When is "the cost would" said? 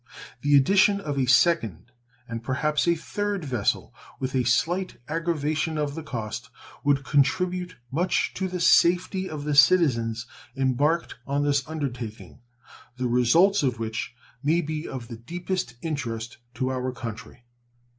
5.93-7.03